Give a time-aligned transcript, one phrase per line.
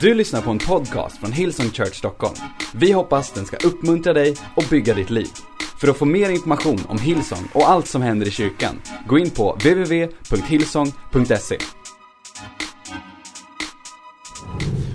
[0.00, 2.34] Du lyssnar på en podcast från Hillsong Church Stockholm.
[2.74, 5.28] Vi hoppas den ska uppmuntra dig och bygga ditt liv.
[5.80, 9.30] För att få mer information om Hillsong och allt som händer i kyrkan, gå in
[9.30, 11.58] på www.hillsong.se.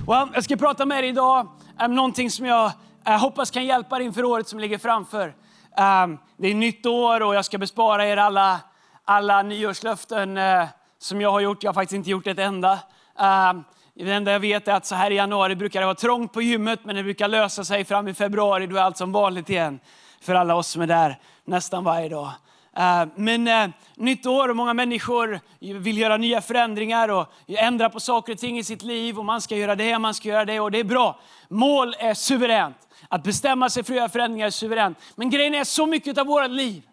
[0.07, 1.47] Well, jag ska prata med er idag
[1.79, 2.71] om någonting som jag
[3.05, 5.35] hoppas kan hjälpa er inför året som ligger framför.
[5.77, 8.59] Ehm, det är nytt år och jag ska bespara er alla,
[9.05, 10.65] alla nyårslöften eh,
[10.99, 11.63] som jag har gjort.
[11.63, 12.79] Jag har faktiskt inte gjort ett enda.
[13.19, 13.63] Ehm,
[14.03, 16.41] det enda jag vet är att så här i januari brukar det vara trångt på
[16.41, 18.67] gymmet, men det brukar lösa sig fram i februari.
[18.67, 19.79] Då är allt som vanligt igen
[20.21, 22.31] för alla oss som är där nästan varje dag.
[22.77, 27.99] Eh, men eh, nytt år och många människor vill göra nya förändringar och ändra på
[27.99, 29.19] saker och ting i sitt liv.
[29.19, 31.19] och Man ska göra det, man ska göra det och det är bra.
[31.49, 32.77] Mål är suveränt.
[33.09, 34.97] Att bestämma sig för att göra förändringar är suveränt.
[35.15, 36.83] Men grejen är så mycket av vårt liv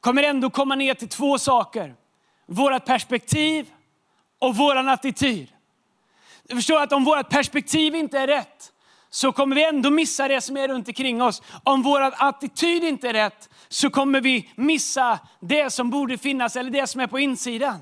[0.00, 1.94] kommer ändå komma ner till två saker.
[2.46, 3.66] Vårt perspektiv
[4.38, 5.48] och vår attityd.
[6.48, 8.72] Du förstår att om vårt perspektiv inte är rätt,
[9.10, 11.42] så kommer vi ändå missa det som är runt omkring oss.
[11.64, 16.70] Om vår attityd inte är rätt, så kommer vi missa det som borde finnas, eller
[16.70, 17.78] det som är på insidan.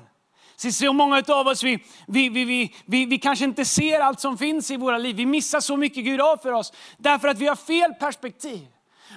[0.57, 4.71] Så många av oss, vi, vi, vi, vi, vi, kanske inte ser allt som finns
[4.71, 5.15] i våra liv.
[5.15, 8.67] Vi missar så mycket Gud har för oss, därför att vi har fel perspektiv.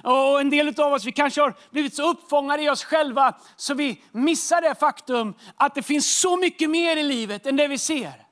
[0.03, 3.73] Och en del av oss vi kanske har blivit så uppfångade i oss själva, så
[3.73, 7.77] vi missar det faktum att det finns så mycket mer i livet än det vi
[7.77, 8.28] ser.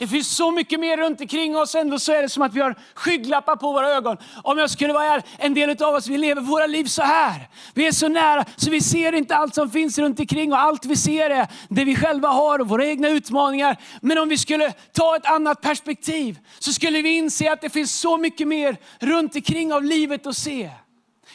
[0.00, 2.60] Det finns så mycket mer runt omkring oss, ändå så är det som att vi
[2.60, 4.16] har skygglappar på våra ögon.
[4.42, 7.48] Om jag skulle vara här, en del av oss, vi lever våra liv så här.
[7.74, 10.84] Vi är så nära, så vi ser inte allt som finns runt omkring och allt
[10.84, 13.76] vi ser är det vi själva har och våra egna utmaningar.
[14.00, 18.00] Men om vi skulle ta ett annat perspektiv, så skulle vi inse att det finns
[18.00, 20.70] så mycket mer runt omkring av livet att se.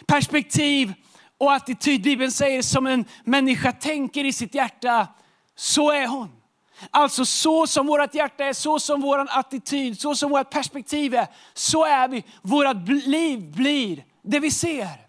[0.06, 0.94] Perspektiv
[1.38, 2.02] och attityd.
[2.02, 5.08] Bibeln säger som en människa tänker i sitt hjärta,
[5.56, 6.30] så är hon.
[6.92, 11.28] Alltså så som vårt hjärta är, så som vår attityd, så som vårt perspektiv är,
[11.54, 12.24] så är vi.
[12.42, 15.05] Vårt liv blir det vi ser.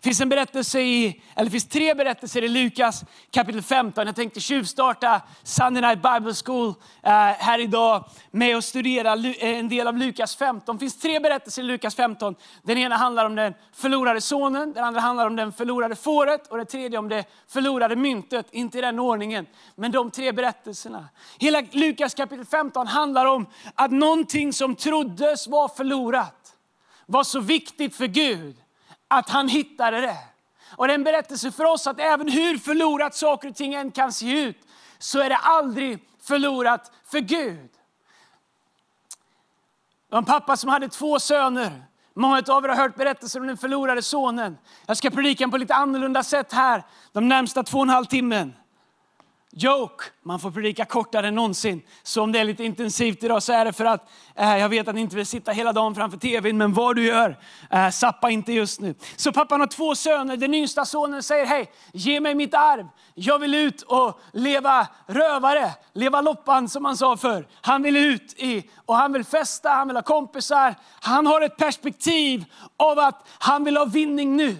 [0.00, 4.06] Det finns en berättelse i, eller finns tre berättelser i Lukas kapitel 15.
[4.06, 6.68] Jag tänkte tjuvstarta Sunday Night Bible School
[7.02, 10.76] eh, här idag med att studera eh, en del av Lukas 15.
[10.76, 12.34] Det finns tre berättelser i Lukas 15.
[12.62, 16.56] Den ena handlar om den förlorade sonen, den andra handlar om den förlorade fåret och
[16.56, 18.46] den tredje om det förlorade myntet.
[18.50, 21.08] Inte i den ordningen, men de tre berättelserna.
[21.38, 26.56] Hela Lukas kapitel 15 handlar om att någonting som troddes vara förlorat
[27.06, 28.59] var så viktigt för Gud
[29.10, 30.18] att han hittade det.
[30.76, 33.90] Och det är en berättelse för oss att även hur förlorat saker och ting än
[33.90, 34.58] kan se ut,
[34.98, 37.70] så är det aldrig förlorat för Gud.
[40.08, 41.84] Det var en pappa som hade två söner.
[42.14, 44.58] Många av er har hört berättelser om den förlorade sonen.
[44.86, 48.54] Jag ska predika på lite annorlunda sätt här de närmsta två och en halv timmen.
[49.52, 51.82] Joke, man får predika kortare än någonsin.
[52.02, 54.88] Så om det är lite intensivt idag så är det för att eh, jag vet
[54.88, 57.38] att ni inte vill sitta hela dagen framför tvn, men vad du gör,
[57.70, 58.94] eh, sappa inte just nu.
[59.16, 60.36] Så pappan har två söner.
[60.36, 62.86] Den yngsta sonen säger, hej, ge mig mitt arv.
[63.14, 67.46] Jag vill ut och leva rövare, leva loppan som man sa förr.
[67.60, 70.74] Han vill ut i, och han vill festa, han vill ha kompisar.
[71.00, 72.44] Han har ett perspektiv
[72.76, 74.56] av att han vill ha vinning nu.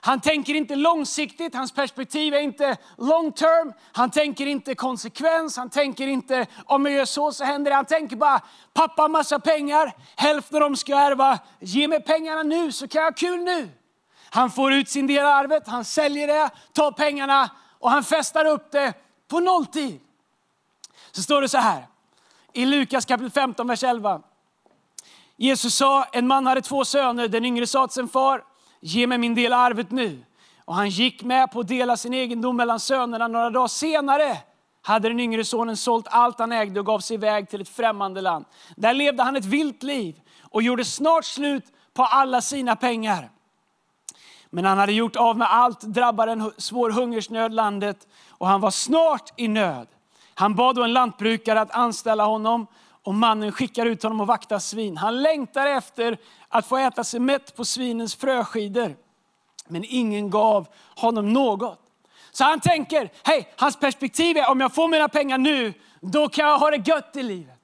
[0.00, 3.72] Han tänker inte långsiktigt, hans perspektiv är inte long term.
[3.92, 7.74] Han tänker inte konsekvens, han tänker inte om jag gör så så händer det.
[7.74, 8.40] Han tänker bara,
[8.74, 11.38] pappa har massa pengar, hälften av dem ska jag ärva.
[11.60, 13.68] Ge mig pengarna nu så kan jag ha kul nu.
[14.30, 18.44] Han får ut sin del av arvet, han säljer det, tar pengarna och han festar
[18.44, 18.92] upp det
[19.28, 20.00] på nolltid.
[21.12, 21.86] Så står det så här
[22.52, 24.22] i Lukas kapitel 15, vers 11.
[25.36, 27.28] Jesus sa, en man hade två söner.
[27.28, 28.44] Den yngre sa till sin far,
[28.80, 30.24] ge mig min del av arvet nu.
[30.64, 33.28] Och han gick med på att dela sin egendom mellan sönerna.
[33.28, 34.36] Några dagar senare
[34.82, 38.20] hade den yngre sonen sålt allt han ägde och gav sig iväg till ett främmande
[38.20, 38.44] land.
[38.76, 43.30] Där levde han ett vilt liv och gjorde snart slut på alla sina pengar.
[44.50, 48.70] Men han hade gjort av med allt, drabbade en svår hungersnöd landet och han var
[48.70, 49.88] snart i nöd.
[50.34, 52.66] Han bad då en lantbrukare att anställa honom
[53.08, 54.96] och mannen skickar ut honom att vakta svin.
[54.96, 56.18] Han längtar efter
[56.48, 58.96] att få äta sig mätt på svinens fröskidor.
[59.68, 61.80] Men ingen gav honom något.
[62.32, 66.46] Så han tänker, hej, hans perspektiv är om jag får mina pengar nu, då kan
[66.46, 67.58] jag ha det gött i livet.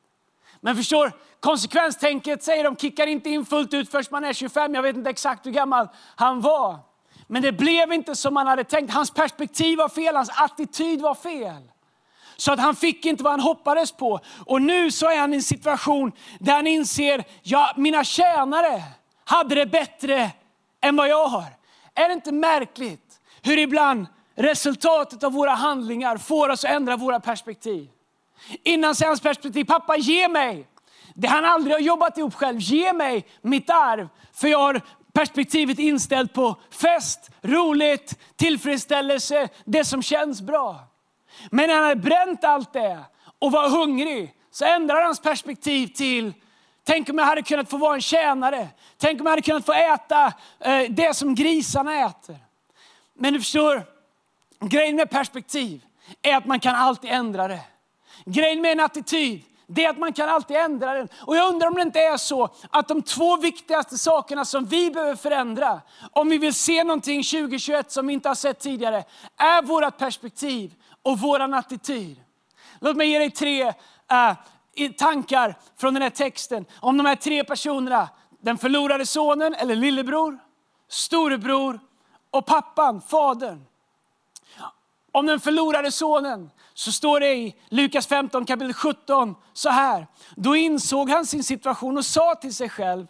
[0.61, 4.75] Men förstår, konsekvenstänket säger de kickar inte in fullt ut först man är 25.
[4.75, 6.79] Jag vet inte exakt hur gammal han var.
[7.27, 8.95] Men det blev inte som man hade tänkt.
[8.95, 11.63] Hans perspektiv var fel, hans attityd var fel.
[12.37, 14.21] Så att han fick inte vad han hoppades på.
[14.47, 18.83] Och nu så är han i en situation där han inser, ja mina tjänare
[19.25, 20.31] hade det bättre
[20.81, 21.47] än vad jag har.
[21.95, 27.21] Är det inte märkligt hur ibland resultatet av våra handlingar får oss att ändra våra
[27.21, 27.89] perspektiv?
[28.65, 30.67] Innan säger hans perspektiv, pappa ge mig
[31.15, 32.61] det han aldrig har jobbat ihop själv.
[32.61, 34.81] Ge mig mitt arv, för jag har
[35.13, 40.81] perspektivet inställt på fest, roligt, tillfredsställelse, det som känns bra.
[41.51, 43.01] Men när han hade bränt allt det
[43.39, 46.33] och var hungrig så ändrar hans perspektiv till
[46.87, 48.69] Tänk om jag hade kunnat få vara en tjänare.
[48.99, 52.37] Tänk om jag hade kunnat få äta eh, det som grisarna äter.
[53.15, 53.83] Men du förstår,
[54.61, 55.85] grejen med perspektiv
[56.23, 57.61] är att man kan alltid ändra det.
[58.25, 61.09] Grejen med en attityd det är att man kan alltid ändra den.
[61.21, 64.91] Och jag undrar om det inte är så att de två viktigaste sakerna som vi
[64.91, 65.81] behöver förändra,
[66.13, 69.05] om vi vill se någonting 2021 som vi inte har sett tidigare,
[69.37, 70.75] är vårt perspektiv
[71.05, 72.21] och vår attityd.
[72.81, 77.45] Låt mig ge dig tre uh, tankar från den här texten om de här tre
[77.45, 78.09] personerna.
[78.41, 80.39] Den förlorade sonen, eller lillebror,
[80.89, 81.81] storebror
[82.31, 83.65] och pappan, fadern.
[85.13, 90.07] Om den förlorade sonen så står det i Lukas 15 kapitel 17 så här.
[90.37, 93.07] Då insåg han sin situation och sa till sig själv,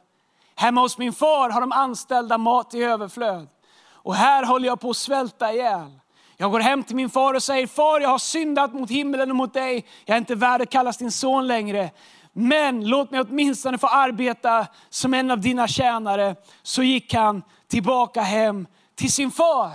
[0.55, 3.49] hemma hos min far har de anställda mat i överflöd.
[3.87, 6.01] Och här håller jag på att svälta ihjäl.
[6.37, 9.37] Jag går hem till min far och säger, far jag har syndat mot himlen och
[9.37, 9.85] mot dig.
[10.05, 11.91] Jag är inte värd att kallas din son längre.
[12.33, 16.37] Men låt mig åtminstone få arbeta som en av dina tjänare.
[16.63, 19.71] Så gick han tillbaka hem till sin far.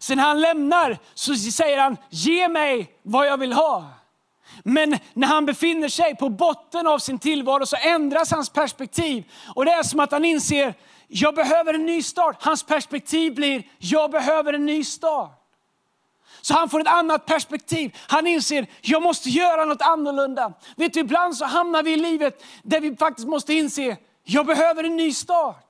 [0.00, 3.84] Sen när han lämnar så säger han, ge mig vad jag vill ha.
[4.62, 9.24] Men när han befinner sig på botten av sin tillvaro så ändras hans perspektiv.
[9.54, 10.74] Och det är som att han inser,
[11.08, 12.36] jag behöver en ny start.
[12.40, 15.37] Hans perspektiv blir, jag behöver en ny start.
[16.40, 17.96] Så han får ett annat perspektiv.
[18.08, 20.52] Han inser, jag måste göra något annorlunda.
[20.76, 24.84] Vet du, ibland så hamnar vi i livet där vi faktiskt måste inse, jag behöver
[24.84, 25.64] en ny start.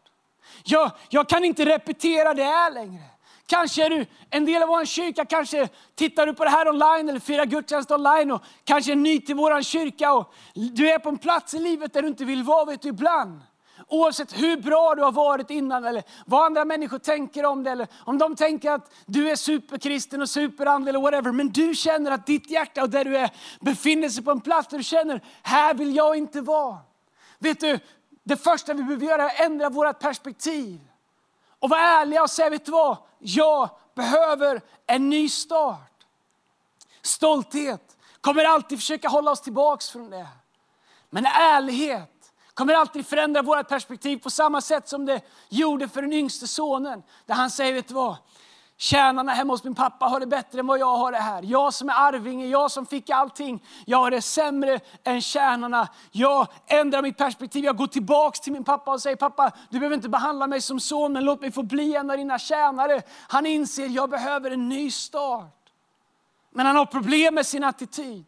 [0.64, 3.02] Jag, jag kan inte repetera det här längre.
[3.46, 7.08] Kanske är du en del av vår kyrka, kanske tittar du på det här online
[7.08, 11.08] eller firar gudstjänst online och kanske är ny till vår kyrka och du är på
[11.08, 13.40] en plats i livet där du inte vill vara, vet du, ibland.
[13.88, 17.88] Oavsett hur bra du har varit innan eller vad andra människor tänker om det eller
[18.04, 21.32] om de tänker att du är superkristen och superandlig eller whatever.
[21.32, 23.30] Men du känner att ditt hjärta och där du är
[23.60, 26.78] befinner sig på en plats där du känner, här vill jag inte vara.
[27.38, 27.78] Vet du,
[28.24, 30.80] det första vi behöver göra är att ändra vårt perspektiv.
[31.58, 32.96] Och vara ärliga och säga, vet du vad?
[33.18, 36.06] Jag behöver en ny start.
[37.02, 40.26] Stolthet kommer alltid försöka hålla oss tillbaks från det.
[41.10, 42.17] Men ärlighet
[42.58, 47.02] kommer alltid förändra vårt perspektiv på samma sätt som det gjorde för den yngste sonen.
[47.26, 48.16] Där han säger, vet du vad?
[48.76, 51.42] Tjänarna hemma hos min pappa har det bättre än vad jag har det här.
[51.42, 53.62] Jag som är arvinge, jag som fick allting.
[53.86, 55.88] Jag har det sämre än tjänarna.
[56.10, 57.64] Jag ändrar mitt perspektiv.
[57.64, 60.80] Jag går tillbaks till min pappa och säger, pappa du behöver inte behandla mig som
[60.80, 63.02] son, men låt mig få bli en av dina tjänare.
[63.28, 65.72] Han inser, jag behöver en ny start.
[66.50, 68.24] Men han har problem med sin attityd.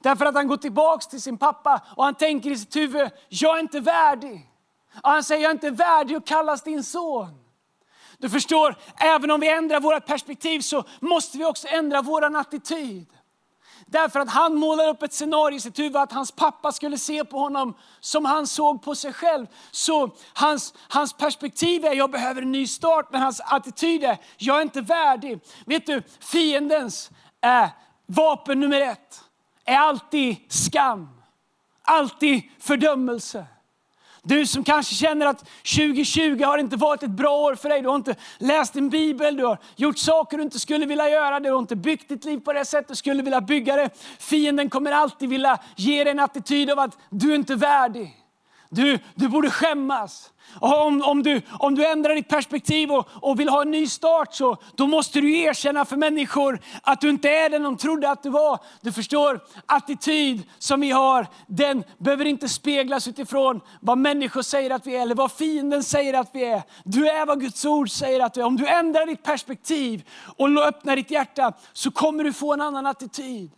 [0.00, 3.56] Därför att han går tillbaks till sin pappa och han tänker i sitt huvud, jag
[3.56, 4.50] är inte värdig.
[5.02, 7.46] Och han säger, jag är inte värdig att kallas din son.
[8.18, 13.06] Du förstår, även om vi ändrar vårt perspektiv så måste vi också ändra vår attityd.
[13.86, 17.24] Därför att han målar upp ett scenario i sitt huvud att hans pappa skulle se
[17.24, 19.46] på honom som han såg på sig själv.
[19.70, 24.58] Så hans, hans perspektiv är, jag behöver en ny start, men hans attityd är, jag
[24.58, 25.40] är inte värdig.
[25.66, 27.10] Vet du, fiendens
[27.44, 27.68] äh,
[28.06, 29.25] vapen nummer ett
[29.66, 31.08] är alltid skam.
[31.82, 33.46] Alltid fördömelse.
[34.22, 37.82] Du som kanske känner att 2020 har inte varit ett bra år för dig.
[37.82, 41.40] Du har inte läst din bibel, du har gjort saker du inte skulle vilja göra.
[41.40, 43.90] Du har inte byggt ditt liv på det sätt du skulle vilja bygga det.
[44.18, 48.16] Fienden kommer alltid vilja ge dig en attityd av att du inte är värdig.
[48.68, 50.30] Du, du borde skämmas.
[50.60, 54.34] Om, om, du, om du ändrar ditt perspektiv och, och vill ha en ny start
[54.34, 58.22] så då måste du erkänna för människor att du inte är den de trodde att
[58.22, 58.58] du var.
[58.80, 64.86] Du förstår, attityd som vi har, den behöver inte speglas utifrån vad människor säger att
[64.86, 66.62] vi är eller vad fienden säger att vi är.
[66.84, 68.44] Du är vad Guds ord säger att du är.
[68.44, 72.86] Om du ändrar ditt perspektiv och öppnar ditt hjärta så kommer du få en annan
[72.86, 73.50] attityd.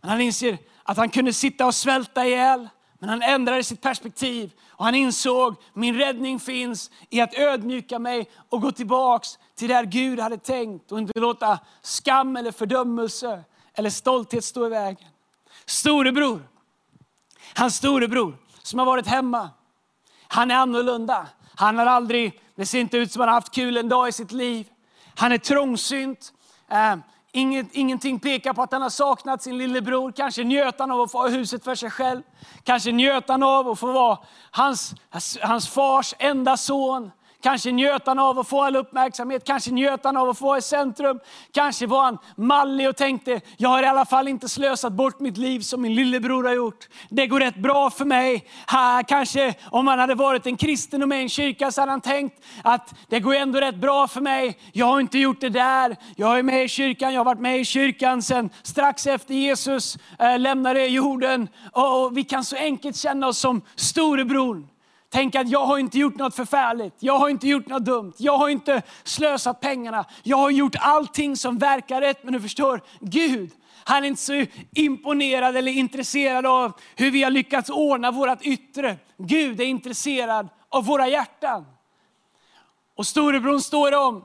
[0.00, 2.68] Men han inser att han kunde sitta och svälta ihjäl.
[2.98, 8.30] Men han ändrade sitt perspektiv och han insåg min räddning finns i att ödmjuka mig
[8.48, 13.90] och gå tillbaks till där Gud hade tänkt och inte låta skam eller fördömelse eller
[13.90, 15.08] stolthet stå i vägen.
[15.66, 16.48] Storebror,
[17.54, 19.50] hans storebror som har varit hemma,
[20.28, 21.26] han är annorlunda.
[21.54, 24.12] Han har aldrig, det ser inte ut som han har haft kul en dag i
[24.12, 24.68] sitt liv.
[25.14, 26.32] Han är trångsynt.
[26.70, 26.96] Eh,
[27.36, 30.12] Inget, ingenting pekar på att han har saknat sin lillebror.
[30.12, 32.22] Kanske njöt han av att få ha huset för sig själv.
[32.64, 34.18] Kanske njöt han av att få vara
[34.50, 34.94] hans,
[35.40, 37.10] hans fars enda son.
[37.42, 40.62] Kanske njöt han av att få all uppmärksamhet, kanske njöt han av att få i
[40.62, 41.20] centrum.
[41.52, 45.36] Kanske var han mallig och tänkte, jag har i alla fall inte slösat bort mitt
[45.36, 46.88] liv som min lillebror har gjort.
[47.08, 48.46] Det går rätt bra för mig.
[48.70, 51.92] Ha, kanske om han hade varit en kristen och med i en kyrka så hade
[51.92, 54.58] han tänkt att det går ändå rätt bra för mig.
[54.72, 55.96] Jag har inte gjort det där.
[56.16, 59.98] Jag är med i kyrkan, jag har varit med i kyrkan sen strax efter Jesus
[60.18, 61.48] eh, lämnade jorden.
[61.72, 64.75] Och, och vi kan så enkelt känna oss som storebror.
[65.16, 66.94] Tänk att jag har inte gjort något förfärligt.
[66.98, 68.12] Jag har inte gjort något dumt.
[68.16, 70.04] Jag har inte slösat pengarna.
[70.22, 72.24] Jag har gjort allting som verkar rätt.
[72.24, 73.50] Men du förstår, Gud,
[73.84, 78.96] han är inte så imponerad eller intresserad av hur vi har lyckats ordna vårt yttre.
[79.16, 81.66] Gud är intresserad av våra hjärtan.
[82.96, 84.24] Och storebror står det om,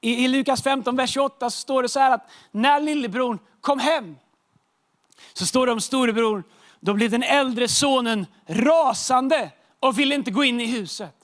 [0.00, 4.16] i, Lukas 15, vers 28, så står det så här att när lillebror kom hem,
[5.32, 6.42] så står det om storebror,
[6.80, 9.50] då blev den äldre sonen rasande
[9.84, 11.14] och ville inte gå in i huset.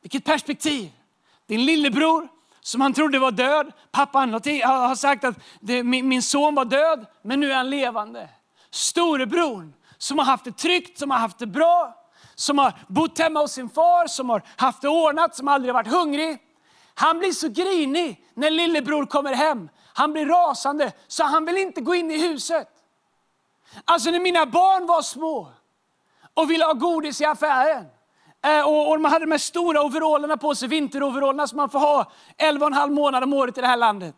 [0.00, 0.92] Vilket perspektiv!
[1.46, 2.28] Din lillebror
[2.60, 3.72] som han trodde var död.
[3.90, 8.28] Pappan har sagt att det, min, min son var död, men nu är han levande.
[8.70, 11.94] Storebror som har haft det tryggt, som har haft det bra,
[12.34, 15.88] som har bott hemma hos sin far, som har haft det ordnat, som aldrig varit
[15.88, 16.38] hungrig.
[16.94, 19.68] Han blir så grinig när lillebror kommer hem.
[19.94, 22.68] Han blir rasande, så han vill inte gå in i huset.
[23.84, 25.52] Alltså när mina barn var små,
[26.38, 27.84] och ville ha godis i affären.
[28.44, 31.78] Eh, och, och de hade de här stora overallerna på sig, vinteroverallerna som man får
[31.78, 34.14] ha 11,5 månader om året i det här landet.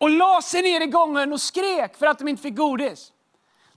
[0.00, 3.12] Och la sig ner i gången och skrek för att de inte fick godis.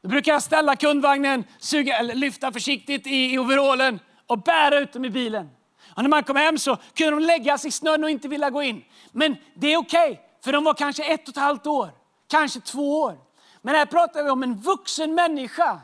[0.02, 4.94] Då brukar jag ställa kundvagnen, suga, eller lyfta försiktigt i, i overallen och bära ut
[4.94, 5.50] dem i bilen.
[5.96, 8.50] Och när man kom hem så kunde de lägga sig i snön och inte vilja
[8.50, 8.84] gå in.
[9.12, 11.90] Men det är okej, okay, för de var kanske ett och ett halvt år,
[12.28, 13.18] kanske två år.
[13.62, 15.80] Men här pratar vi om en vuxen människa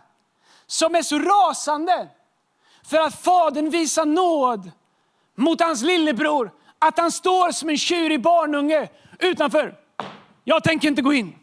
[0.68, 2.08] som är så rasande
[2.86, 4.72] för att fadern visar nåd
[5.36, 9.76] mot hans lillebror att han står som en tjurig barnunge utanför.
[10.44, 11.36] Jag tänker inte gå in.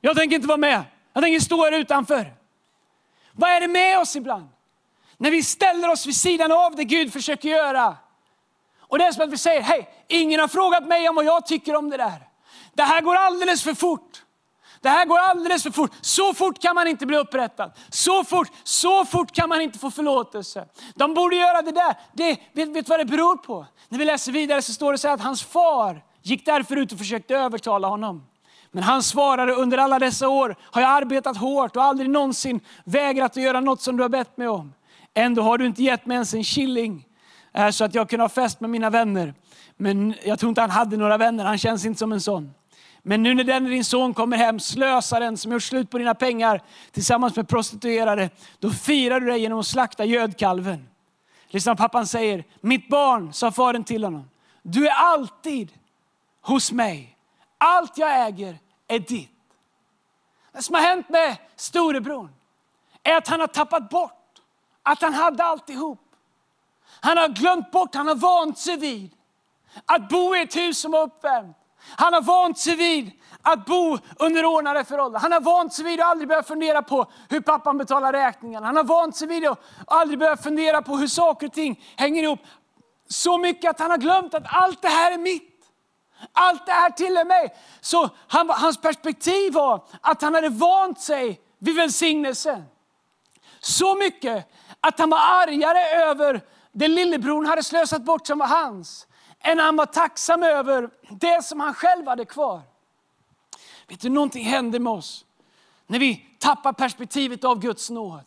[0.00, 0.82] Jag tänker inte vara med.
[1.12, 2.34] Jag tänker stå här utanför.
[3.32, 4.48] Vad är det med oss ibland?
[5.16, 7.96] När vi ställer oss vid sidan av det Gud försöker göra.
[8.78, 11.46] Och det är som att vi säger, hej, ingen har frågat mig om vad jag
[11.46, 12.28] tycker om det där.
[12.72, 14.23] Det här går alldeles för fort.
[14.84, 15.92] Det här går alldeles för fort.
[16.00, 17.72] Så fort kan man inte bli upprättad.
[17.88, 20.64] Så fort, så fort kan man inte få förlåtelse.
[20.94, 21.94] De borde göra det där.
[22.12, 23.66] Det, vet, vet vad det beror på?
[23.88, 26.98] När vi läser vidare så står det så att hans far gick därför ut och
[26.98, 28.24] försökte övertala honom.
[28.70, 33.30] Men han svarade, under alla dessa år har jag arbetat hårt och aldrig någonsin vägrat
[33.30, 34.72] att göra något som du har bett mig om.
[35.14, 37.06] Ändå har du inte gett mig ens en killing
[37.52, 39.34] eh, så att jag kunde ha fest med mina vänner.
[39.76, 42.54] Men jag tror inte han hade några vänner, han känns inte som en sån.
[43.06, 46.62] Men nu när den din son kommer hem, slösaren som gjort slut på dina pengar
[46.92, 50.88] tillsammans med prostituerade, då firar du dig genom att slakta gödkalven.
[51.46, 54.30] Lyssna pappan säger, mitt barn, sa fadern till honom,
[54.62, 55.72] du är alltid
[56.40, 57.16] hos mig.
[57.58, 58.58] Allt jag äger
[58.88, 59.30] är ditt.
[60.52, 62.28] Det som har hänt med storebror
[63.02, 64.40] är att han har tappat bort
[64.82, 66.00] att han hade alltihop.
[67.00, 69.10] Han har glömt bort, han har vant sig vid
[69.84, 71.56] att bo i ett hus som var uppvärmt.
[71.86, 73.10] Han har vant sig vid
[73.42, 75.22] att bo under ordnade förhållanden.
[75.22, 78.66] Han har vant sig vid att aldrig behöva fundera på hur pappan betalar räkningarna.
[78.66, 82.22] Han har vant sig vid att aldrig behöva fundera på hur saker och ting hänger
[82.22, 82.40] ihop.
[83.08, 85.50] Så mycket att han har glömt att allt det här är mitt.
[86.32, 87.54] Allt det här tillhör mig.
[87.80, 92.64] Så han, hans perspektiv var att han hade vant sig vid välsignelsen.
[93.60, 94.50] Så mycket
[94.80, 96.40] att han var argare över
[96.72, 99.06] det lillebror hade slösat bort som var hans
[99.44, 102.62] än han var tacksam över det som han själv hade kvar.
[103.86, 105.24] Vet du, någonting händer med oss
[105.86, 108.24] när vi tappar perspektivet av Guds nåd.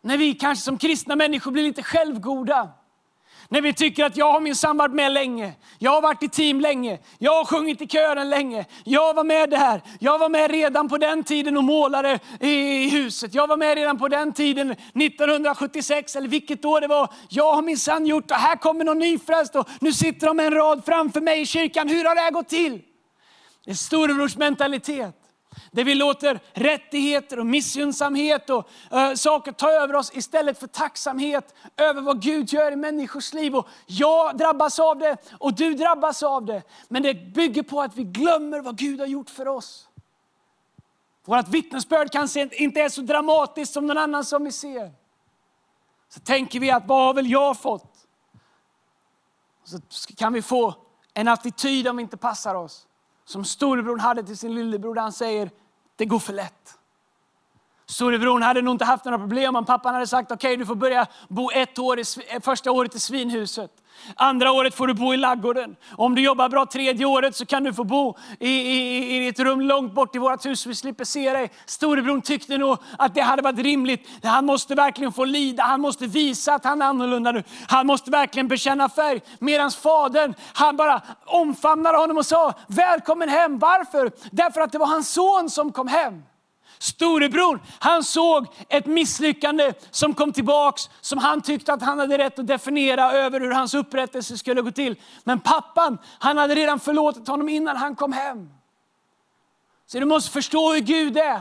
[0.00, 2.70] När vi kanske som kristna människor blir lite självgoda.
[3.52, 5.52] När vi tycker att jag har minsann varit med länge.
[5.78, 6.98] Jag har varit i team länge.
[7.18, 8.64] Jag har sjungit i kören länge.
[8.84, 9.82] Jag var med där.
[10.00, 13.34] Jag var med redan på den tiden och målade i huset.
[13.34, 17.12] Jag var med redan på den tiden 1976 eller vilket år det var.
[17.28, 20.82] Jag har minsann gjort och här kommer någon nyfrälst och nu sitter de en rad
[20.84, 21.88] framför mig i kyrkan.
[21.88, 22.80] Hur har det här gått till?
[23.64, 25.21] Det är storebrorsmentalitet.
[25.70, 31.54] Där vi låter rättigheter och missgynnsamhet och uh, saker ta över oss istället för tacksamhet
[31.76, 33.56] över vad Gud gör i människors liv.
[33.56, 36.62] Och jag drabbas av det och du drabbas av det.
[36.88, 39.88] Men det bygger på att vi glömmer vad Gud har gjort för oss.
[41.24, 44.92] Vårt vittnesbörd kanske inte är så dramatiskt som någon annan som vi ser.
[46.08, 48.06] Så tänker vi att vad har väl jag fått?
[49.88, 50.74] Så kan vi få
[51.14, 52.86] en attityd om vi inte passar oss
[53.24, 54.96] som storebror hade till sin lillebror.
[54.96, 55.50] Han säger,
[55.96, 56.78] det går för lätt.
[57.86, 60.74] Storebror hade nog inte haft några problem om pappan hade sagt okej okay, du får
[60.74, 63.81] börja bo ett år i, eh, första året i svinhuset.
[64.16, 65.76] Andra året får du bo i laggården.
[65.96, 69.40] Om du jobbar bra tredje året så kan du få bo i, i, i ett
[69.40, 71.50] rum långt bort i vårt hus så vi slipper se dig.
[71.66, 74.08] Storebror tyckte nog att det hade varit rimligt.
[74.22, 77.42] Han måste verkligen få lida, han måste visa att han är annorlunda nu.
[77.68, 79.20] Han måste verkligen bekänna färg.
[79.38, 83.58] Medan fadern, han bara omfamnade honom och sa, välkommen hem.
[83.58, 84.12] Varför?
[84.30, 86.22] Därför att det var hans son som kom hem.
[86.82, 92.38] Storebror, han såg ett misslyckande som kom tillbaks, som han tyckte att han hade rätt
[92.38, 94.96] att definiera över hur hans upprättelse skulle gå till.
[95.24, 98.50] Men pappan, han hade redan förlåtit honom innan han kom hem.
[99.86, 101.40] Så du måste förstå hur Gud är.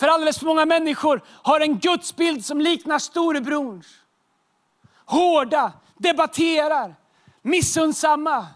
[0.00, 3.86] För alldeles för många människor har en gudsbild som liknar storebrorns.
[5.04, 6.94] Hårda, debatterar,
[7.42, 8.46] missundsamma.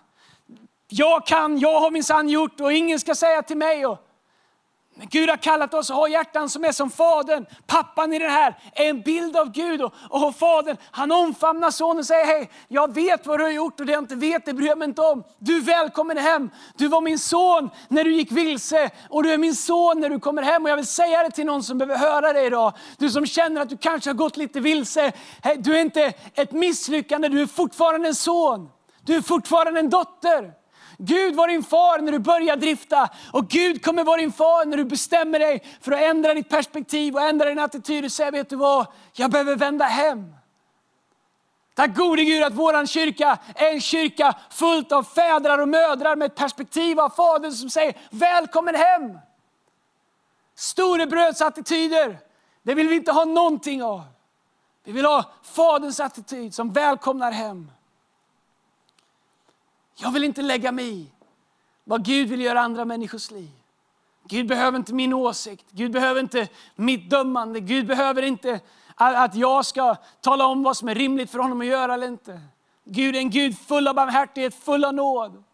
[0.88, 3.86] Jag kan, jag har minsann gjort och ingen ska säga till mig.
[3.86, 4.07] Och
[4.98, 7.46] men Gud har kallat oss att ha hjärtan som är som Fadern.
[7.66, 9.82] Pappan i det här är en bild av Gud.
[9.82, 13.80] Och, och Fadern han omfamnar sonen och säger, hej, jag vet vad du har gjort
[13.80, 15.24] och det jag inte vet det bryr jag mig inte om.
[15.38, 16.50] Du är välkommen hem.
[16.76, 20.20] Du var min son när du gick vilse och du är min son när du
[20.20, 20.64] kommer hem.
[20.64, 22.72] Och jag vill säga det till någon som behöver höra det idag.
[22.98, 25.12] Du som känner att du kanske har gått lite vilse.
[25.42, 28.68] Hey, du är inte ett misslyckande, du är fortfarande en son.
[29.04, 30.57] Du är fortfarande en dotter.
[31.00, 34.76] Gud var din far när du börjar drifta och Gud kommer vara din far när
[34.76, 38.50] du bestämmer dig för att ändra ditt perspektiv och ändra din attityd och säga, vet
[38.50, 40.34] du vad, jag behöver vända hem.
[41.74, 46.26] Tack gode Gud att vår kyrka är en kyrka fullt av fädrar och mödrar med
[46.26, 49.18] ett perspektiv av Fadern som säger välkommen hem.
[50.54, 52.18] Storebrödsattityder,
[52.62, 54.02] det vill vi inte ha någonting av.
[54.84, 57.70] Vi vill ha Faderns attityd som välkomnar hem.
[60.00, 61.06] Jag vill inte lägga mig i
[61.84, 63.50] vad Gud vill göra andra människors liv.
[64.24, 68.60] Gud behöver inte min åsikt, Gud behöver inte mitt dömande, Gud behöver inte
[68.96, 72.40] att jag ska tala om vad som är rimligt för honom att göra eller inte.
[72.84, 75.44] Gud är en Gud full av barmhärtighet, full av nåd.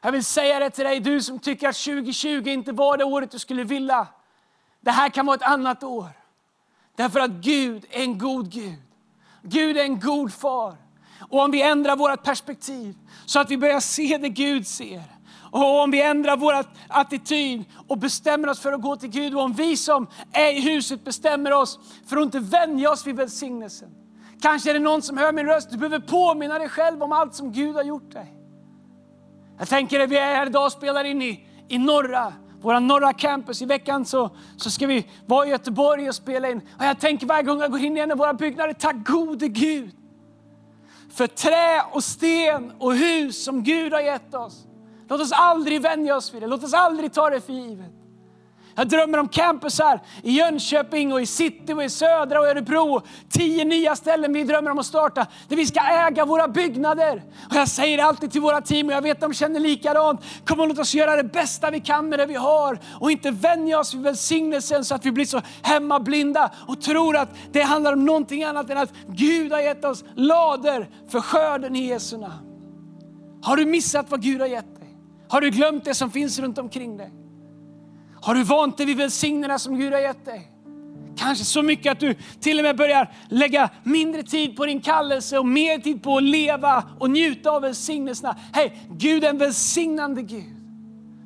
[0.00, 3.30] Jag vill säga det till dig, du som tycker att 2020 inte var det året
[3.30, 4.06] du skulle vilja.
[4.80, 6.08] Det här kan vara ett annat år.
[6.96, 8.82] Därför att Gud är en god Gud.
[9.42, 10.76] Gud är en god far.
[11.28, 12.94] Och om vi ändrar vårt perspektiv
[13.26, 15.02] så att vi börjar se det Gud ser.
[15.52, 16.54] Och om vi ändrar vår
[16.88, 19.34] attityd och bestämmer oss för att gå till Gud.
[19.34, 23.16] Och om vi som är i huset bestämmer oss för att inte vänja oss vid
[23.16, 23.88] välsignelsen.
[24.42, 25.70] Kanske är det någon som hör min röst.
[25.70, 28.34] Du behöver påminna dig själv om allt som Gud har gjort dig.
[29.58, 33.12] Jag tänker att vi är här idag och spelar in i, i norra, våra norra
[33.12, 33.62] campus.
[33.62, 36.60] I veckan så, så ska vi vara i Göteborg och spela in.
[36.78, 39.48] Och jag tänker varje gång jag går in i en av våra byggnader, tack gode
[39.48, 39.94] Gud
[41.14, 44.66] för trä och sten och hus som Gud har gett oss.
[45.08, 46.46] Låt oss aldrig vänja oss vid det.
[46.46, 48.01] Låt oss aldrig ta det för givet.
[48.74, 53.02] Jag drömmer om campusar i Jönköping, och i city, och i södra och Örebro.
[53.30, 57.22] Tio nya ställen vi drömmer om att starta, där vi ska äga våra byggnader.
[57.50, 60.20] Och jag säger alltid till våra team, och jag vet att de känner likadant.
[60.46, 62.78] Kom och låt oss göra det bästa vi kan med det vi har.
[63.00, 67.28] Och inte vänja oss vid välsignelsen så att vi blir så hemmablinda och tror att
[67.52, 71.86] det handlar om någonting annat än att Gud har gett oss lader för skörden i
[71.86, 72.48] Jesu namn.
[73.42, 74.96] Har du missat vad Gud har gett dig?
[75.28, 77.21] Har du glömt det som finns runt omkring dig?
[78.22, 80.48] Har du vant dig vid välsignelserna som Gud har gett dig?
[81.16, 85.38] Kanske så mycket att du till och med börjar lägga mindre tid på din kallelse
[85.38, 88.36] och mer tid på att leva och njuta av välsignelserna.
[88.52, 90.56] Hej, Gud är en välsignande Gud.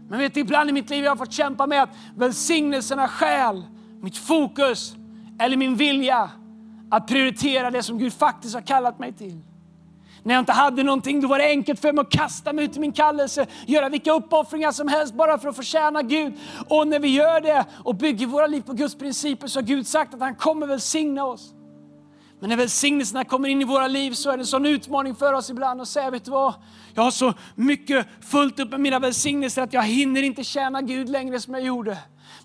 [0.08, 3.64] Men vet du, ibland i mitt liv har jag fått kämpa med att välsignelserna stjäl
[4.02, 4.94] mitt fokus
[5.38, 6.30] eller min vilja
[6.90, 9.40] att prioritera det som Gud faktiskt har kallat mig till.
[10.26, 12.76] När jag inte hade någonting då var det enkelt för mig att kasta mig ut
[12.76, 16.32] i min kallelse, göra vilka uppoffringar som helst bara för att förtjäna Gud.
[16.68, 19.86] Och när vi gör det och bygger våra liv på Guds principer så har Gud
[19.86, 21.54] sagt att han kommer välsigna oss.
[22.40, 25.32] Men när välsignelserna kommer in i våra liv så är det en sån utmaning för
[25.32, 26.54] oss ibland att säga, vet du vad?
[26.94, 31.08] Jag har så mycket fullt upp med mina välsignelser att jag hinner inte tjäna Gud
[31.08, 31.98] längre som jag gjorde.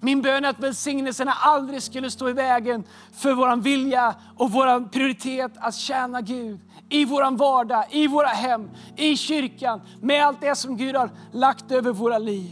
[0.03, 2.83] Min bön är att välsignelserna aldrig skulle stå i vägen
[3.13, 6.59] för vår vilja och vår prioritet att tjäna Gud
[6.89, 11.71] i vår vardag, i våra hem, i kyrkan, med allt det som Gud har lagt
[11.71, 12.51] över våra liv.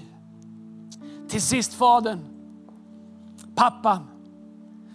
[1.30, 2.20] Till sist Fadern,
[3.56, 4.08] pappan.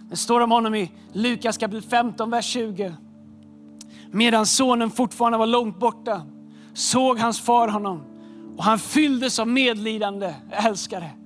[0.09, 2.93] Det står om honom i Lukas kapitel 15, vers 20.
[4.11, 6.21] Medan sonen fortfarande var långt borta
[6.73, 8.03] såg hans far honom
[8.57, 10.33] och han fylldes av medlidande.
[10.51, 11.24] Jag älskar det.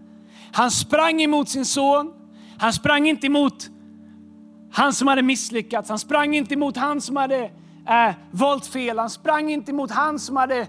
[0.52, 2.14] Han sprang emot sin son.
[2.58, 3.70] Han sprang inte emot
[4.72, 5.90] han som hade misslyckats.
[5.90, 7.52] Han sprang inte emot han som hade
[7.88, 9.00] eh, valt fel.
[9.00, 10.68] Han sprang inte emot han som hade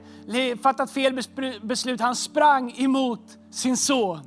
[0.63, 1.21] fattat fel
[1.63, 2.01] beslut.
[2.01, 4.21] Han sprang emot sin son.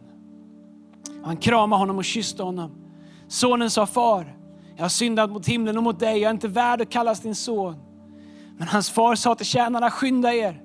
[1.23, 2.71] Han kramade honom och kysste honom.
[3.27, 4.35] Sonen sa, far,
[4.75, 7.35] jag har syndat mot himlen och mot dig, jag är inte värd att kallas din
[7.35, 7.75] son.
[8.57, 10.61] Men hans far sa till tjänarna, skynda er,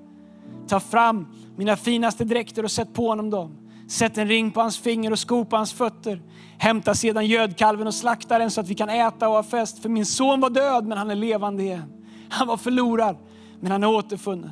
[0.67, 3.58] ta fram mina finaste dräkter och sätt på honom dem.
[3.89, 6.21] Sätt en ring på hans finger och sko på hans fötter.
[6.57, 9.81] Hämta sedan gödkalven och slakta den så att vi kan äta och ha fest.
[9.81, 11.93] För min son var död men han är levande igen.
[12.29, 13.17] Han var förlorad
[13.59, 14.51] men han är återfunnen.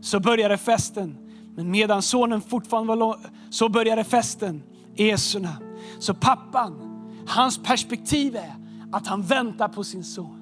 [0.00, 1.16] Så började festen.
[1.56, 3.14] Men medan sonen fortfarande var lång
[3.50, 4.62] så började festen.
[4.96, 5.56] Esorna.
[5.98, 6.74] Så pappan,
[7.26, 8.54] hans perspektiv är
[8.92, 10.39] att han väntar på sin son.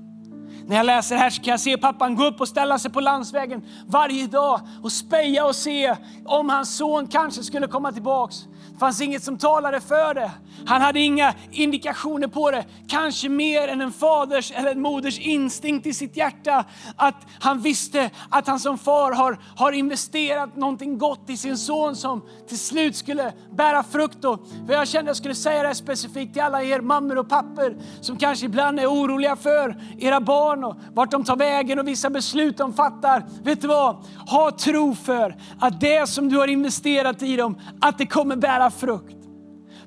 [0.68, 3.00] När jag läser här så kan jag se pappan gå upp och ställa sig på
[3.00, 8.37] landsvägen varje dag och speja och se om hans son kanske skulle komma tillbaks.
[8.72, 10.31] Det fanns inget som talade för det.
[10.66, 12.64] Han hade inga indikationer på det.
[12.88, 16.64] Kanske mer än en faders eller en moders instinkt i sitt hjärta.
[16.96, 21.96] Att han visste att han som far har, har investerat någonting gott i sin son
[21.96, 24.24] som till slut skulle bära frukt.
[24.24, 27.18] Och, för jag kände att jag skulle säga det här specifikt till alla er mammor
[27.18, 31.79] och pappor som kanske ibland är oroliga för era barn och vart de tar vägen
[31.79, 33.25] och vissa beslut de fattar.
[33.42, 33.97] Vet du vad?
[34.31, 38.71] Ha tro för att det som du har investerat i dem, att det kommer bära
[38.71, 39.16] frukt.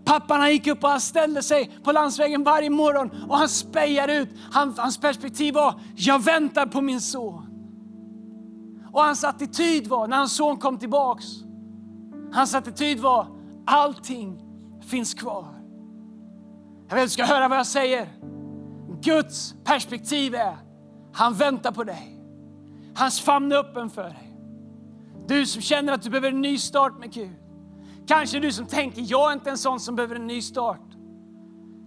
[0.05, 4.15] Pappan han gick upp och han ställde sig på landsvägen varje morgon och han spejade
[4.15, 4.29] ut.
[4.51, 7.47] Han, hans perspektiv var, jag väntar på min son.
[8.93, 11.25] Och hans attityd var, när hans son kom tillbaks,
[12.33, 13.27] hans attityd var,
[13.65, 14.41] allting
[14.85, 15.45] finns kvar.
[16.89, 18.07] Jag vill att du ska höra vad jag säger.
[19.03, 20.57] Guds perspektiv är,
[21.13, 22.17] han väntar på dig.
[22.95, 24.37] Hans famn är öppen för dig.
[25.27, 27.35] Du som känner att du behöver en ny start med Gud.
[28.07, 30.81] Kanske du som tänker, jag är inte en sån som behöver en ny start.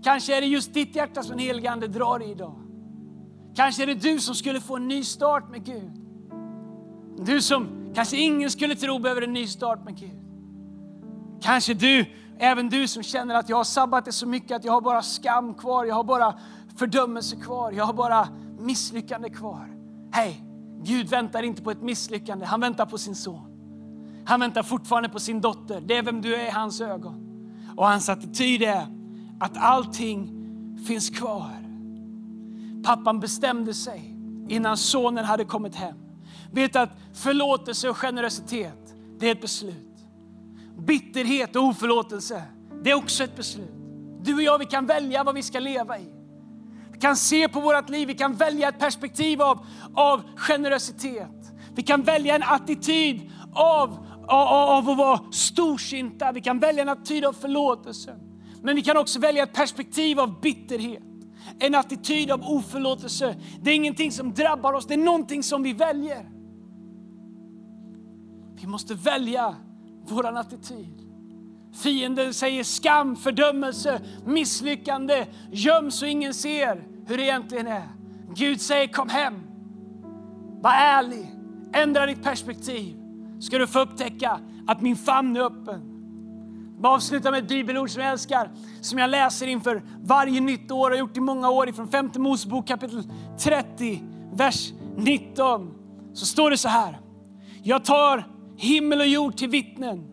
[0.05, 2.55] Kanske är det just ditt hjärta som den helige Ande drar i idag.
[3.57, 5.91] Kanske är det du som skulle få en ny start med Gud.
[7.27, 10.21] Du som kanske ingen skulle tro behöver en ny start med Gud.
[11.43, 12.07] Kanske du,
[12.39, 15.03] även du som känner att jag har sabbat det så mycket att jag har bara
[15.03, 16.39] skam kvar, jag har bara
[16.77, 19.69] fördömelse kvar, jag har bara misslyckande kvar.
[20.13, 20.45] Hej,
[20.83, 23.55] Gud väntar inte på ett misslyckande, han väntar på sin son.
[24.27, 25.81] Han väntar fortfarande på sin dotter.
[25.81, 27.25] Det är vem du är i hans ögon.
[27.77, 28.87] Och hans attityd är
[29.41, 30.31] att allting
[30.87, 31.51] finns kvar.
[32.85, 34.17] Pappan bestämde sig
[34.49, 35.97] innan sonen hade kommit hem.
[36.53, 40.07] Vet att förlåtelse och generositet, det är ett beslut.
[40.79, 42.43] Bitterhet och oförlåtelse,
[42.83, 43.75] det är också ett beslut.
[44.23, 46.14] Du och jag, vi kan välja vad vi ska leva i.
[47.05, 51.53] Vi kan se på vårt liv, vi kan välja ett perspektiv av, av generositet.
[51.75, 56.33] Vi kan välja en attityd av av att vara storsinta.
[56.33, 58.17] Vi kan välja en attityd av förlåtelse.
[58.63, 61.03] Men vi kan också välja ett perspektiv av bitterhet.
[61.59, 63.37] En attityd av oförlåtelse.
[63.63, 66.31] Det är ingenting som drabbar oss, det är någonting som vi väljer.
[68.61, 69.57] Vi måste välja
[70.09, 71.01] vår attityd.
[71.83, 77.89] Fienden säger skam, fördömelse, misslyckande, göm så ingen ser hur det egentligen är.
[78.35, 79.35] Gud säger kom hem,
[80.61, 81.31] var ärlig,
[81.73, 82.97] ändra ditt perspektiv
[83.41, 85.91] ska du få upptäcka att min famn är öppen.
[86.83, 90.91] Jag avsluta med ett bibelord som jag älskar, som jag läser inför varje nytt år
[90.91, 93.03] och har gjort i många år ifrån femte Mosebok kapitel
[93.39, 95.75] 30, vers 19.
[96.13, 97.01] Så står det så här.
[97.63, 100.07] Jag tar himmel och jord till vittnen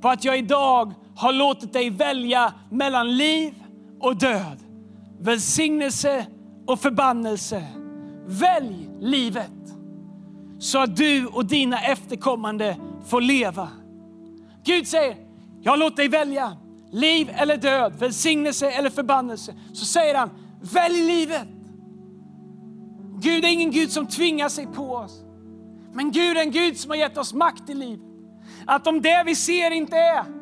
[0.00, 3.54] på att jag idag har låtit dig välja mellan liv
[4.00, 4.58] och död,
[5.22, 6.26] välsignelse
[6.66, 7.66] och förbannelse.
[8.26, 9.52] Välj livet
[10.58, 13.68] så att du och dina efterkommande får leva.
[14.64, 15.16] Gud säger,
[15.60, 16.56] jag låter dig välja
[16.92, 19.54] liv eller död, välsignelse eller förbannelse.
[19.72, 20.30] Så säger han,
[20.60, 21.48] välj livet.
[23.18, 25.24] Gud är ingen Gud som tvingar sig på oss.
[25.92, 28.06] Men Gud är en Gud som har gett oss makt i livet.
[28.66, 30.41] Att om det vi ser inte är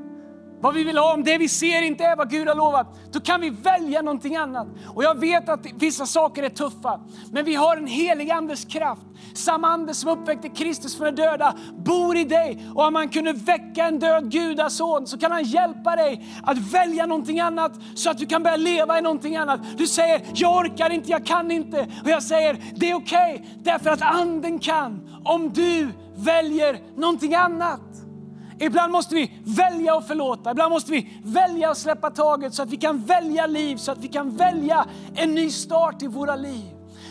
[0.61, 3.21] vad vi vill ha, om det vi ser inte är vad Gud har lovat, då
[3.21, 4.69] kan vi välja någonting annat.
[4.95, 7.01] Och jag vet att vissa saker är tuffa,
[7.33, 9.03] men vi har en helig Andes kraft.
[9.35, 12.67] Samma ande som uppväckte Kristus från de döda bor i dig.
[12.75, 17.07] Och om man kunde väcka en död gudason så kan han hjälpa dig att välja
[17.07, 19.61] någonting annat så att du kan börja leva i någonting annat.
[19.77, 21.87] Du säger, jag orkar inte, jag kan inte.
[22.05, 27.35] Och jag säger, det är okej, okay, därför att anden kan om du väljer någonting
[27.35, 27.81] annat.
[28.61, 32.71] Ibland måste vi välja att förlåta, ibland måste vi välja att släppa taget så att
[32.71, 36.65] vi kan välja liv, så att vi kan välja en ny start i våra liv.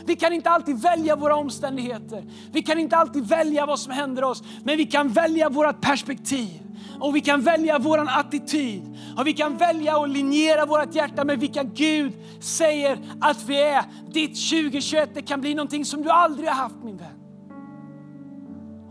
[0.05, 2.23] Vi kan inte alltid välja våra omständigheter.
[2.51, 4.43] Vi kan inte alltid välja vad som händer oss.
[4.63, 6.61] Men vi kan välja vårt perspektiv.
[6.99, 8.97] Och vi kan välja vår attityd.
[9.17, 13.83] Och vi kan välja att linjera vårt hjärta med vilka Gud säger att vi är.
[14.11, 17.19] Ditt 2021 det kan bli någonting som du aldrig har haft min vän.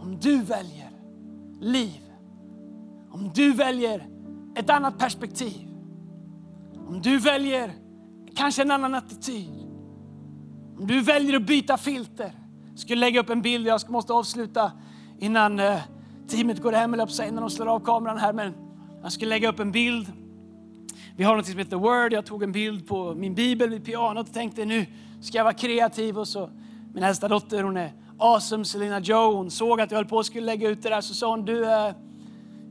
[0.02, 0.90] Om du väljer
[1.60, 2.07] liv
[3.18, 4.06] om du väljer
[4.56, 5.68] ett annat perspektiv,
[6.88, 7.72] om du väljer
[8.34, 9.68] kanske en annan attityd.
[10.78, 12.32] Om du väljer att byta filter.
[12.70, 14.72] Jag skulle lägga upp en bild, jag måste avsluta
[15.18, 15.80] innan eh,
[16.28, 18.32] teamet går hem, eller innan de slår av kameran här.
[18.32, 18.54] Men
[19.02, 20.12] jag skulle lägga upp en bild.
[21.16, 22.12] Vi har något som heter Word.
[22.12, 24.86] Jag tog en bild på min bibel vid pianot och tänkte nu
[25.20, 26.18] ska jag vara kreativ.
[26.18, 26.50] Och så,
[26.94, 29.34] min äldsta dotter, hon är awesome, Selena Joe.
[29.34, 31.00] Hon såg att jag höll på att skulle lägga ut det där.
[31.00, 31.92] Så sa hon, du, eh,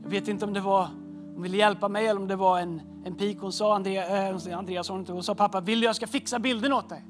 [0.08, 0.88] jag vet inte om det var,
[1.34, 3.38] hon ville hjälpa mig eller om det var en, en pik.
[3.40, 6.72] Hon sa, Andreas, äh, Andreas, hon, hon sa, pappa vill du jag ska fixa bilden
[6.72, 7.04] åt dig?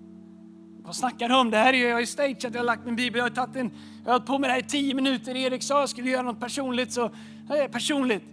[0.82, 1.50] Vad snackar du om?
[1.50, 3.30] Det här är ju, jag har ju stageat, jag har lagt min bibel, jag har
[3.30, 3.70] tagit en,
[4.04, 5.36] jag har hållit på med det här i tio minuter.
[5.36, 8.24] Erik sa jag skulle göra något personligt, så, äh, personligt.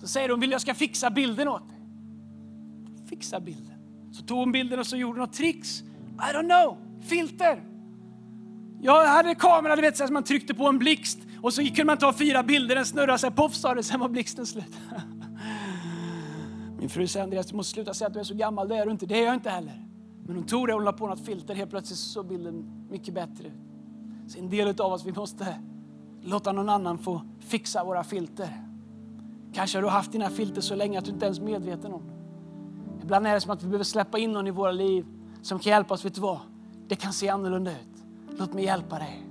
[0.00, 1.78] Så säger hon, vill jag ska fixa bilden åt dig?
[3.08, 3.74] Fixa bilden.
[4.12, 5.80] Så tog hon bilden och så gjorde något tricks.
[6.18, 7.62] I don't know, filter.
[8.82, 11.98] Jag hade kameran, du vet, så man tryckte på en blixt och så kunde man
[11.98, 14.76] ta fyra bilder, den snurrade sig, poff sa det, sen var blixten slut.
[16.78, 18.86] Min fru säger Andreas, du måste sluta säga att du är så gammal, det är
[18.86, 19.06] du inte.
[19.06, 19.86] Det är jag inte heller.
[20.26, 23.46] Men hon tog det och la på något filter, helt plötsligt såg bilden mycket bättre
[23.48, 23.52] ut.
[24.28, 25.56] Så en del av oss, vi måste
[26.22, 28.64] låta någon annan få fixa våra filter.
[29.52, 32.02] Kanske har du haft dina filter så länge att du inte ens är medveten om
[32.06, 32.14] det.
[33.02, 35.06] Ibland är det som att vi behöver släppa in någon i våra liv
[35.42, 36.04] som kan hjälpa oss.
[36.04, 36.38] Vet du vad?
[36.88, 38.04] Det kan se annorlunda ut.
[38.38, 39.29] Låt mig hjälpa dig.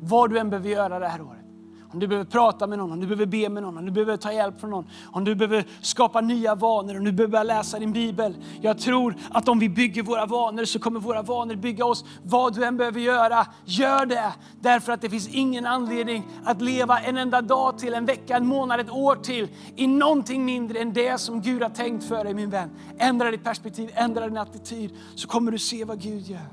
[0.00, 1.48] Vad du än behöver göra det här året.
[1.92, 4.16] Om du behöver prata med någon, om du behöver be med någon, om du behöver
[4.16, 7.78] ta hjälp från någon, om du behöver skapa nya vanor, om du behöver börja läsa
[7.78, 8.36] din bibel.
[8.60, 12.04] Jag tror att om vi bygger våra vanor så kommer våra vanor bygga oss.
[12.22, 14.34] Vad du än behöver göra, gör det.
[14.60, 18.46] Därför att det finns ingen anledning att leva en enda dag till, en vecka, en
[18.46, 22.34] månad, ett år till i någonting mindre än det som Gud har tänkt för dig
[22.34, 22.70] min vän.
[22.98, 26.48] Ändra ditt perspektiv, ändra din attityd så kommer du se vad Gud gör.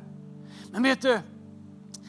[0.71, 1.19] Men vet du,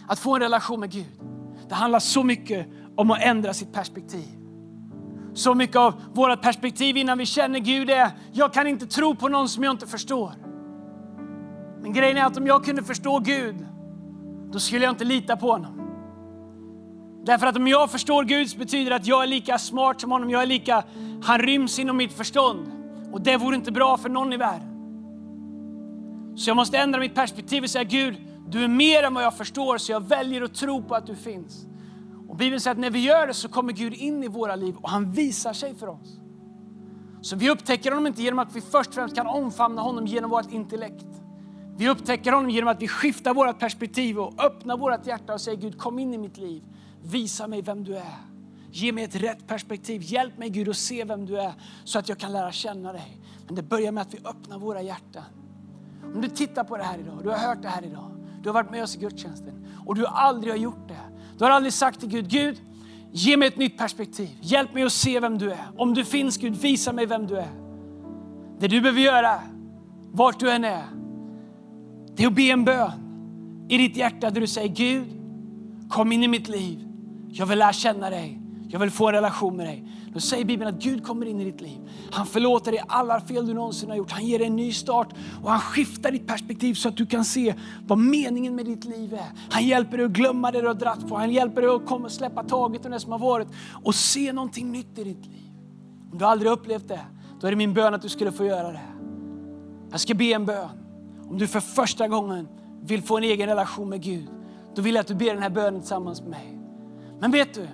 [0.09, 1.21] att få en relation med Gud,
[1.69, 2.67] det handlar så mycket
[2.97, 4.29] om att ändra sitt perspektiv.
[5.35, 9.29] Så mycket av vårt perspektiv innan vi känner Gud är, jag kan inte tro på
[9.29, 10.33] någon som jag inte förstår.
[11.83, 13.67] Men grejen är att om jag kunde förstå Gud,
[14.53, 15.77] då skulle jag inte lita på honom.
[17.27, 20.11] Därför att om jag förstår Gud så betyder det att jag är lika smart som
[20.11, 20.85] honom, jag är lika,
[21.23, 22.73] han ryms inom mitt förstånd.
[23.13, 24.69] Och det vore inte bra för någon i världen.
[26.37, 28.17] Så jag måste ändra mitt perspektiv och säga Gud,
[28.51, 31.17] du är mer än vad jag förstår så jag väljer att tro på att du
[31.17, 31.67] finns.
[32.29, 34.77] Och Bibeln säger att när vi gör det så kommer Gud in i våra liv
[34.77, 36.21] och han visar sig för oss.
[37.23, 40.31] Så vi upptäcker honom inte genom att vi först och främst kan omfamna honom genom
[40.31, 41.07] vårt intellekt.
[41.77, 45.59] Vi upptäcker honom genom att vi skiftar vårt perspektiv och öppnar vårt hjärta och säger
[45.59, 46.63] Gud kom in i mitt liv.
[47.03, 48.19] Visa mig vem du är.
[48.71, 50.03] Ge mig ett rätt perspektiv.
[50.05, 51.53] Hjälp mig Gud att se vem du är
[51.85, 53.21] så att jag kan lära känna dig.
[53.47, 55.25] Men det börjar med att vi öppnar våra hjärtan.
[56.15, 58.16] Om du tittar på det här idag, du har hört det här idag.
[58.47, 61.19] Du har varit med oss i gudstjänsten och du aldrig har gjort det.
[61.39, 62.61] Du har aldrig sagt till Gud, Gud,
[63.13, 64.29] ge mig ett nytt perspektiv.
[64.41, 65.69] Hjälp mig att se vem du är.
[65.77, 67.51] Om du finns Gud, visa mig vem du är.
[68.59, 69.41] Det du behöver göra,
[70.13, 70.85] vart du än är,
[72.17, 72.91] det är att be en bön
[73.69, 75.07] i ditt hjärta där du säger Gud,
[75.91, 76.89] kom in i mitt liv.
[77.29, 78.41] Jag vill lära känna dig.
[78.69, 79.93] Jag vill få en relation med dig.
[80.13, 81.79] Då säger Bibeln att Gud kommer in i ditt liv.
[82.11, 84.11] Han förlåter dig alla fel du någonsin har gjort.
[84.11, 85.09] Han ger dig en ny start
[85.43, 87.55] och han skiftar ditt perspektiv så att du kan se
[87.87, 89.33] vad meningen med ditt liv är.
[89.51, 91.17] Han hjälper dig att glömma det du har dratt på.
[91.17, 93.49] Han hjälper dig att komma och släppa taget om det som har varit
[93.85, 95.53] och se någonting nytt i ditt liv.
[96.13, 97.01] Om du aldrig upplevt det,
[97.41, 98.81] då är det min bön att du skulle få göra det.
[99.91, 100.69] Jag ska be en bön.
[101.31, 102.49] Om du för första gången
[102.83, 104.29] vill få en egen relation med Gud,
[104.75, 106.59] då vill jag att du ber den här bönen tillsammans med mig.
[107.21, 107.69] Men vet du,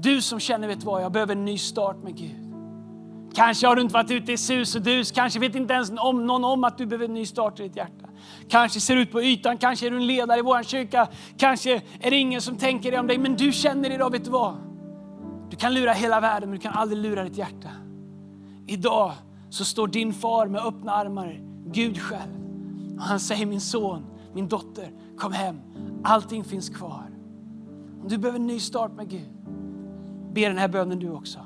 [0.00, 2.46] du som känner, vet vad, jag behöver en ny start med Gud.
[3.34, 6.26] Kanske har du inte varit ute i sus och dus, kanske vet inte ens om
[6.26, 8.08] någon om att du behöver en ny start i ditt hjärta.
[8.48, 11.82] Kanske ser du ut på ytan, kanske är du en ledare i vår kyrka, kanske
[12.00, 14.56] är det ingen som tänker det om dig, men du känner idag, vet du vad?
[15.50, 17.70] Du kan lura hela världen, men du kan aldrig lura ditt hjärta.
[18.66, 19.12] Idag
[19.50, 22.32] så står din far med öppna armar, Gud själv.
[22.96, 25.60] Och han säger, min son, min dotter, kom hem.
[26.04, 27.10] Allting finns kvar.
[28.02, 29.35] Om du behöver en ny start med Gud,
[30.36, 31.38] Be den här bönen du också.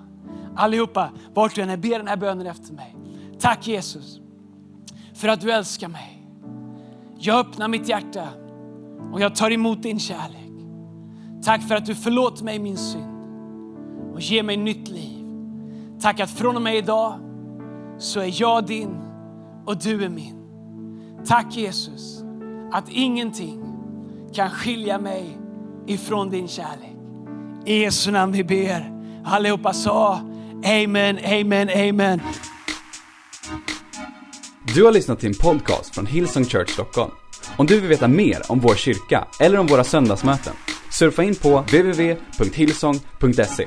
[0.56, 2.96] Allihopa, vart du än är, be den här bönen efter mig.
[3.38, 4.20] Tack Jesus
[5.14, 6.26] för att du älskar mig.
[7.18, 8.28] Jag öppnar mitt hjärta
[9.12, 10.52] och jag tar emot din kärlek.
[11.42, 13.16] Tack för att du förlåter mig min synd
[14.12, 15.26] och ger mig nytt liv.
[16.00, 17.18] Tack att från och med idag
[17.98, 18.96] så är jag din
[19.66, 20.36] och du är min.
[21.26, 22.24] Tack Jesus
[22.72, 23.64] att ingenting
[24.32, 25.38] kan skilja mig
[25.86, 26.89] ifrån din kärlek.
[27.66, 28.90] I Jesu namn vi ber.
[29.24, 30.20] Allihopa sa
[30.64, 32.20] Amen, Amen, Amen.
[34.74, 37.10] Du har lyssnat till en podcast från Hillsong Church Stockholm.
[37.56, 40.52] Om du vill veta mer om vår kyrka eller om våra söndagsmöten,
[40.90, 43.66] surfa in på www.hillsong.se.